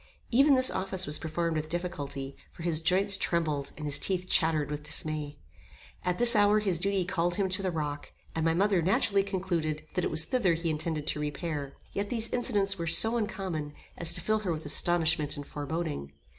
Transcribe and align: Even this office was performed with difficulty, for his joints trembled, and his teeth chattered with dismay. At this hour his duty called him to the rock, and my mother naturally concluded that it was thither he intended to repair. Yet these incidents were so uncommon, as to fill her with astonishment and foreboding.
Even 0.31 0.55
this 0.55 0.71
office 0.71 1.05
was 1.05 1.19
performed 1.19 1.55
with 1.55 1.69
difficulty, 1.69 2.35
for 2.51 2.63
his 2.63 2.81
joints 2.81 3.17
trembled, 3.17 3.71
and 3.77 3.85
his 3.85 3.99
teeth 3.99 4.27
chattered 4.27 4.71
with 4.71 4.81
dismay. 4.81 5.37
At 6.03 6.17
this 6.17 6.35
hour 6.35 6.57
his 6.57 6.79
duty 6.79 7.05
called 7.05 7.35
him 7.35 7.49
to 7.49 7.61
the 7.61 7.69
rock, 7.69 8.11
and 8.33 8.43
my 8.43 8.55
mother 8.55 8.81
naturally 8.81 9.21
concluded 9.21 9.85
that 9.93 10.03
it 10.03 10.09
was 10.09 10.25
thither 10.25 10.55
he 10.55 10.71
intended 10.71 11.05
to 11.05 11.19
repair. 11.19 11.75
Yet 11.93 12.09
these 12.09 12.29
incidents 12.29 12.79
were 12.79 12.87
so 12.87 13.15
uncommon, 13.15 13.75
as 13.95 14.11
to 14.15 14.21
fill 14.21 14.39
her 14.39 14.51
with 14.51 14.65
astonishment 14.65 15.37
and 15.37 15.45
foreboding. 15.45 16.13